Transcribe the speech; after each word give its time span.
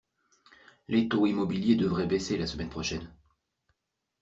Les 0.87 1.07
taux 1.07 1.27
immobiliers 1.27 1.75
devraient 1.75 2.07
baisser 2.07 2.35
la 2.35 2.47
semaine 2.47 2.71
prochaine. 2.71 3.13